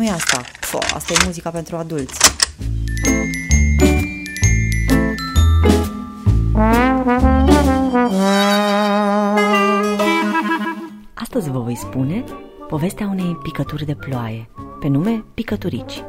[0.00, 0.40] nu e asta.
[0.60, 2.18] Fo, asta e muzica pentru adulți.
[11.14, 12.24] Astăzi vă voi spune
[12.68, 14.50] povestea unei picături de ploaie,
[14.80, 16.04] pe nume Picăturici.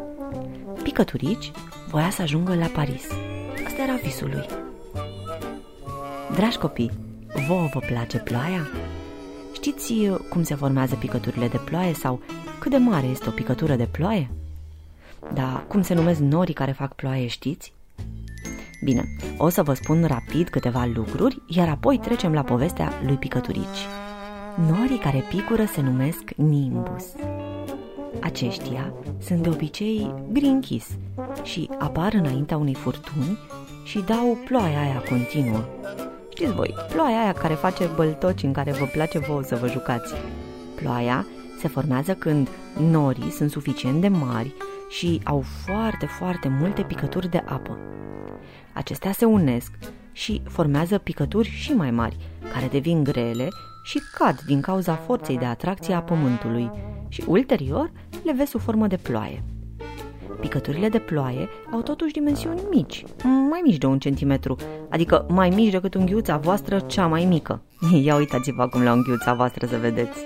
[0.83, 1.51] Picăturici
[1.89, 3.03] voia să ajungă la Paris.
[3.65, 4.45] Asta era visul lui.
[6.35, 6.91] Dragi copii,
[7.47, 8.67] vouă vă place ploaia?
[9.63, 9.93] Știți
[10.29, 12.21] cum se formează picăturile de ploaie sau
[12.59, 14.29] cât de mare este o picătură de ploaie?
[15.33, 17.73] Dar cum se numesc norii care fac ploaie, știți?
[18.83, 19.03] Bine,
[19.37, 23.87] o să vă spun rapid câteva lucruri, iar apoi trecem la povestea lui Picăturici.
[24.69, 27.05] Norii care picură se numesc nimbus.
[28.21, 30.87] Aceștia sunt de obicei gri închis
[31.43, 33.37] și apar înaintea unei furtuni
[33.83, 35.63] și dau ploaia aia continuă.
[36.41, 40.13] Știți voi, ploaia aia care face băltoci în care vă place vouă să vă jucați.
[40.75, 41.25] Ploaia
[41.59, 44.53] se formează când norii sunt suficient de mari
[44.89, 47.77] și au foarte, foarte multe picături de apă.
[48.73, 49.71] Acestea se unesc
[50.11, 52.17] și formează picături și mai mari,
[52.53, 53.47] care devin grele
[53.83, 56.71] și cad din cauza forței de atracție a pământului
[57.07, 57.91] și ulterior
[58.23, 59.43] le vezi sub formă de ploaie.
[60.41, 64.55] Picăturile de ploaie au totuși dimensiuni mici, mai mici de un centimetru,
[64.89, 67.61] adică mai mici decât unghiuța voastră cea mai mică.
[68.03, 70.19] Ia uitați-vă acum la unghiuța voastră să vedeți.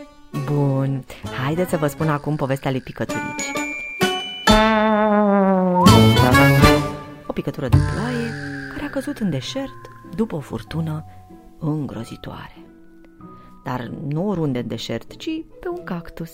[0.52, 1.04] Bun,
[1.44, 3.44] haideți să vă spun acum povestea lui Picăturici.
[7.28, 8.30] O picătură de ploaie
[8.74, 11.06] care a căzut în deșert după o furtună
[11.60, 12.66] îngrozitoare.
[13.64, 16.32] Dar nu oriunde în deșert, ci pe un cactus.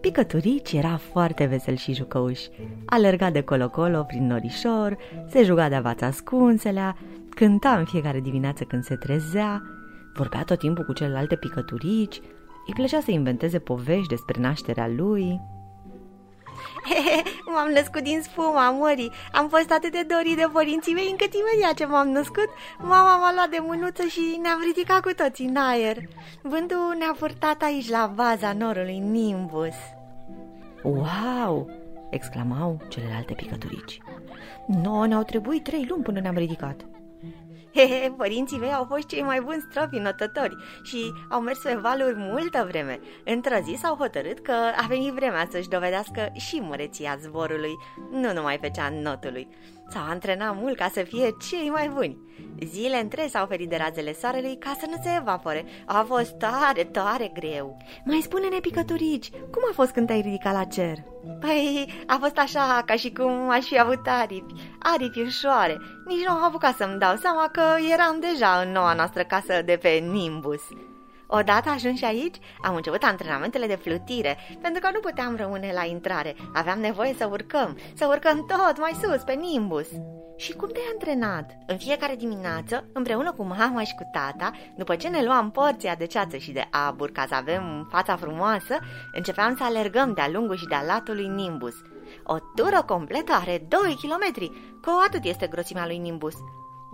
[0.00, 2.40] Picăturici era foarte vesel și jucăuș.
[2.86, 4.96] Alerga de colo-colo prin norișor,
[5.28, 6.96] se juca de avați ascunselea,
[7.28, 9.62] cânta în fiecare dimineață când se trezea,
[10.14, 12.20] vorbea tot timpul cu celelalte picăturici,
[12.66, 15.40] îi plăcea să inventeze povești despre nașterea lui.
[17.52, 21.74] m-am născut din spuma mării Am fost atât de dorit de părinții mei Încât imediat
[21.74, 25.96] ce m-am născut Mama m-a luat de mânuță și ne-am ridicat cu toții în aer
[26.42, 29.74] Vântul ne-a purtat aici la baza norului Nimbus
[30.82, 31.70] Wow!
[32.10, 33.98] exclamau celelalte picăturici.
[34.66, 36.86] Nouă ne-au trebuit trei luni până ne-am ridicat.
[37.76, 42.14] He, părinții mei au fost cei mai buni stropi notători și au mers pe valuri
[42.16, 43.00] multă vreme.
[43.24, 47.72] Într-o zi s-au hotărât că a venit vremea să-și dovedească și măreția zborului,
[48.10, 49.48] nu numai pe cea notului.
[49.88, 52.18] S-au antrenat mult ca să fie cei mai buni.
[52.64, 55.64] Zile între s-au ferit de razele soarelui ca să nu se evapore.
[55.86, 57.76] A fost tare, tare greu.
[58.04, 60.96] Mai spune-ne, picăturici, cum a fost când te-ai ridicat la cer?
[61.40, 65.76] Păi, a fost așa, ca și cum aș fi avut aripi, aripi ușoare.
[66.06, 69.78] Nici nu am apucat să-mi dau seama că eram deja în noua noastră casă de
[69.82, 70.62] pe Nimbus.
[71.26, 76.36] Odată ajunși aici, am început antrenamentele de flutire, pentru că nu puteam rămâne la intrare.
[76.54, 79.88] Aveam nevoie să urcăm, să urcăm tot mai sus, pe Nimbus.
[80.36, 81.56] Și cum te-ai antrenat?
[81.66, 86.06] În fiecare dimineață, împreună cu mama și cu tata, după ce ne luam porția de
[86.06, 88.78] ceață și de abur ca să avem fața frumoasă,
[89.12, 91.74] începeam să alergăm de-a lungul și de-a latului Nimbus.
[92.24, 94.50] O tură completă are 2 km,
[94.82, 96.34] cu atât este grosimea lui Nimbus.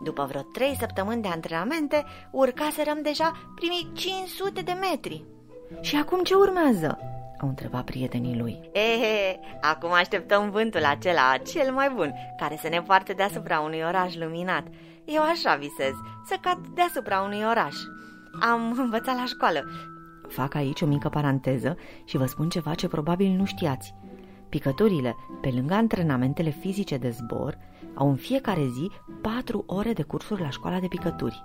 [0.03, 5.25] După vreo trei săptămâni de antrenamente, urcaserăm deja primii 500 de metri.
[5.81, 6.99] Și acum ce urmează?
[7.41, 8.71] Au întrebat prietenii lui.
[8.73, 14.15] Ehe, acum așteptăm vântul acela, cel mai bun, care să ne poarte deasupra unui oraș
[14.15, 14.65] luminat.
[15.05, 15.93] Eu așa visez,
[16.27, 17.75] să cad deasupra unui oraș.
[18.41, 19.65] Am învățat la școală.
[20.29, 23.95] Fac aici o mică paranteză și vă spun ceva ce probabil nu știați.
[24.53, 27.59] Picăturile, pe lângă antrenamentele fizice de zbor,
[27.95, 28.91] au în fiecare zi
[29.23, 31.45] patru ore de cursuri la școala de picături.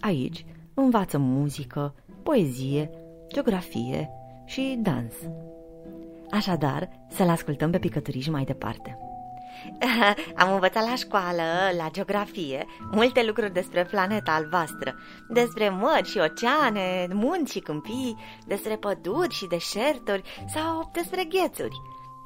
[0.00, 2.90] Aici învață muzică, poezie,
[3.32, 4.10] geografie
[4.44, 5.14] și dans.
[6.30, 8.98] Așadar, să-l ascultăm pe picăturiș mai departe.
[10.42, 11.42] Am învățat la școală,
[11.76, 14.94] la geografie, multe lucruri despre planeta albastră,
[15.28, 18.16] despre mări și oceane, munți și câmpii,
[18.46, 20.22] despre păduri și deșerturi
[20.54, 21.80] sau despre ghețuri.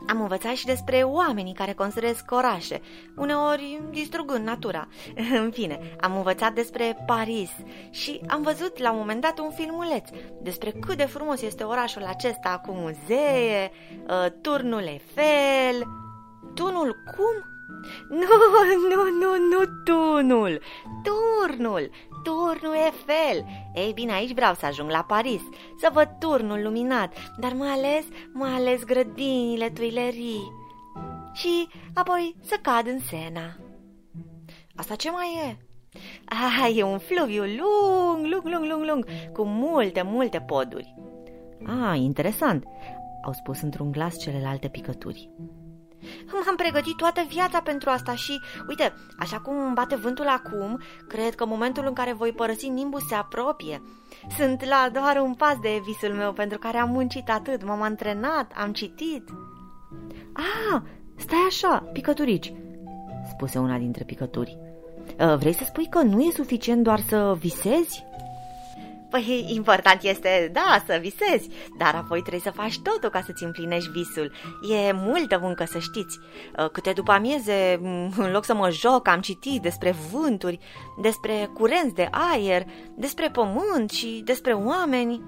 [0.09, 2.81] Am învățat și despre oamenii care construiesc orașe,
[3.17, 4.89] uneori distrugând natura.
[5.43, 7.51] În fine, am învățat despre Paris
[7.91, 10.09] și am văzut la un moment dat un filmuleț
[10.43, 13.71] despre cât de frumos este orașul acesta cu muzee,
[14.09, 15.87] uh, turnul Eiffel...
[16.55, 17.54] Tunul cum?
[18.09, 18.27] Nu,
[18.89, 20.61] nu, nu, nu tunul,
[21.03, 21.91] turnul,
[22.23, 23.45] turnul Eiffel.
[23.75, 25.43] Ei bine, aici vreau să ajung la Paris,
[25.81, 30.53] să văd turnul luminat, dar mai ales, mai ales grădinile Tuilerii.
[31.33, 33.57] Și apoi să cad în Sena.
[34.77, 35.57] Asta ce mai e?
[36.25, 40.95] Ah, e un fluviu lung, lung, lung, lung, lung, cu multe, multe poduri.
[41.67, 42.65] Ah, interesant.
[43.25, 45.31] au spus într-un glas celelalte picături.
[46.33, 51.47] M-am pregătit toată viața pentru asta și, uite, așa cum bate vântul acum, cred că
[51.47, 53.83] momentul în care voi părăsi Nimbus se apropie.
[54.37, 58.53] Sunt la doar un pas de visul meu pentru care am muncit atât, m-am antrenat,
[58.57, 59.29] am citit.
[60.33, 60.81] Ah,
[61.17, 62.53] stai așa, picăturici,
[63.31, 64.59] spuse una dintre picături.
[65.19, 68.05] Uh, vrei să spui că nu e suficient doar să visezi?
[69.15, 73.91] Păi, important este, da, să visezi, dar apoi trebuie să faci totul ca să-ți împlinești
[73.91, 74.33] visul.
[74.71, 76.19] E multă muncă, să știți.
[76.59, 77.81] Uh, câte după amieze,
[78.17, 80.59] în loc să mă joc, am citit despre vânturi,
[81.01, 82.63] despre curenți de aer,
[82.97, 85.23] despre pământ și despre oameni.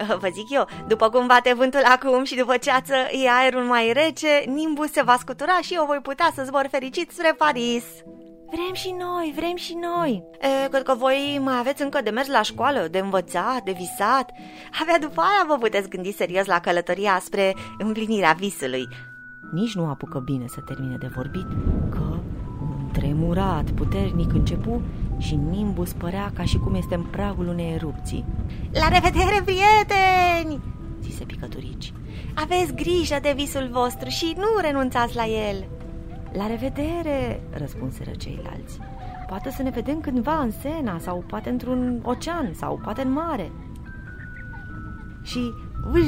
[0.00, 3.92] Uh, vă zic eu, după cum bate vântul acum și după ceață e aerul mai
[3.92, 7.84] rece, nimbus se va scutura și eu voi putea să zbor fericit spre Paris.
[8.50, 10.24] Vrem și noi, vrem și noi.
[10.40, 14.30] E, cred că voi mai aveți încă de mers la școală, de învățat, de visat.
[14.80, 18.88] Abia după aia vă puteți gândi serios la călătoria spre împlinirea visului.
[19.52, 21.46] Nici nu apucă bine să termine de vorbit,
[21.90, 22.18] că
[22.60, 24.82] un tremurat puternic începu
[25.18, 28.24] și Nimbus părea ca și cum este în pragul unei erupții.
[28.72, 30.60] La revedere, prieteni!
[31.02, 31.92] zise picăturici.
[32.34, 35.77] Aveți grijă de visul vostru și nu renunțați la el.
[36.32, 38.78] La revedere, răspunseră ceilalți.
[39.28, 43.52] Poate să ne vedem cândva în Sena sau poate într-un ocean sau poate în mare.
[45.22, 45.52] Și
[45.92, 46.04] uj,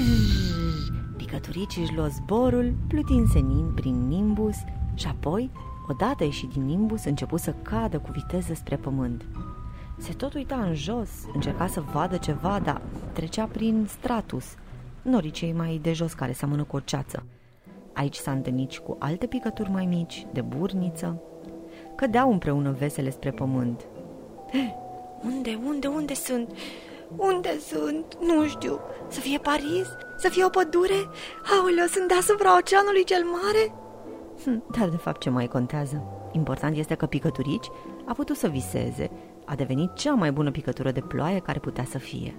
[1.17, 4.57] picăturici își luă zborul, plutind senin prin nimbus
[4.95, 5.51] și apoi,
[5.89, 9.25] odată ieșit din nimbus, începu să cadă cu viteză spre pământ.
[9.99, 12.81] Se tot uita în jos, încerca să vadă ceva, dar
[13.13, 14.55] trecea prin stratus,
[15.03, 17.25] norii cei mai de jos care seamănă cu o ceață.
[17.93, 21.23] Aici s-a întâlnit și cu alte picături mai mici, de burniță.
[21.97, 23.87] Cădeau împreună vesele spre pământ.
[25.25, 26.51] Unde, unde, unde sunt?
[27.17, 28.19] Unde sunt?
[28.21, 28.79] Nu știu.
[29.09, 29.89] Să fie Paris?
[30.19, 31.09] Să fie o pădure?
[31.59, 33.73] Aoleu, sunt deasupra oceanului cel mare?
[34.45, 36.05] Hm, dar de fapt ce mai contează?
[36.33, 37.71] Important este că picăturici
[38.07, 39.11] a putut să viseze,
[39.45, 42.35] a devenit cea mai bună picătură de ploaie care putea să fie.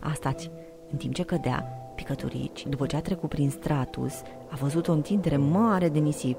[0.00, 0.50] Asta-ți,
[0.90, 2.66] în timp ce cădea, picăturici.
[2.66, 4.12] După ce a trecut prin stratus,
[4.50, 6.38] a văzut o întindere mare de nisip.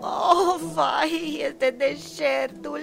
[0.00, 2.80] Oh, vai, este deșertul!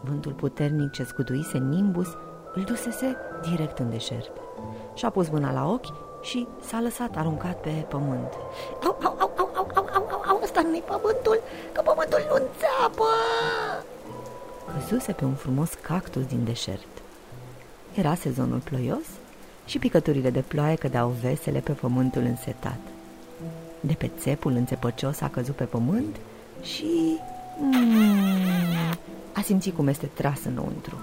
[0.00, 2.08] Vântul puternic ce scutuise Nimbus
[2.54, 3.16] îl dusese
[3.48, 4.30] direct în deșert.
[4.94, 8.32] Și-a pus mâna la ochi și s-a lăsat aruncat pe pământ.
[8.84, 11.40] Au, au, au, au, au, au, au, au, ăsta nu-i pământul,
[11.72, 13.08] că pământul nu înțeapă!
[14.72, 16.86] Căzuse pe un frumos cactus din deșert.
[17.94, 19.06] Era sezonul ploios
[19.68, 22.78] și picăturile de ploaie cădeau vesele pe pământul însetat.
[23.80, 26.16] De pe țepul înțepăcios a căzut pe pământ
[26.62, 27.18] și...
[27.60, 28.96] Mm,
[29.32, 30.96] a simțit cum este tras înăuntru.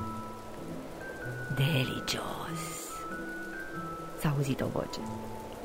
[1.55, 2.59] Delicios!
[4.19, 4.99] S-a auzit o voce.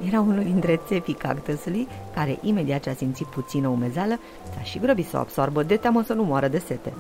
[0.06, 4.18] Era unul dintre țepii cactusului, care, imediat ce a simțit puțină umezeală,
[4.54, 6.92] s-a și grăbit să o absorbă de teamă să nu moară de sete.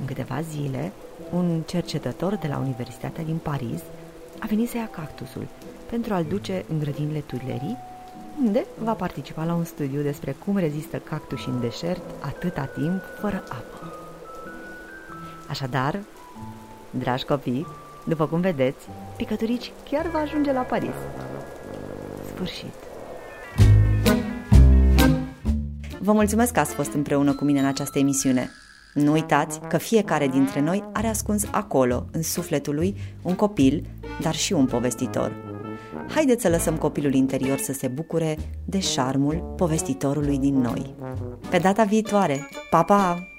[0.00, 0.92] În câteva zile,
[1.32, 3.82] un cercetător de la Universitatea din Paris
[4.38, 5.46] a venit să ia cactusul
[5.90, 7.76] pentru a-l duce în grădinile Tuilerii,
[8.44, 13.44] unde va participa la un studiu despre cum rezistă cactuși în deșert atâta timp fără
[13.48, 13.92] apă.
[15.48, 15.98] Așadar,
[16.90, 17.66] dragi copii,
[18.06, 20.94] după cum vedeți, Picăturici chiar va ajunge la Paris.
[22.34, 22.74] Sfârșit.
[26.00, 28.50] Vă mulțumesc că ați fost împreună cu mine în această emisiune.
[28.94, 33.86] Nu uitați că fiecare dintre noi are ascuns acolo, în sufletul lui, un copil,
[34.20, 35.32] dar și un povestitor.
[36.08, 40.94] Haideți să lăsăm copilul interior să se bucure de șarmul povestitorului din noi.
[41.50, 42.48] Pe data viitoare!
[42.70, 43.33] Pa, pa!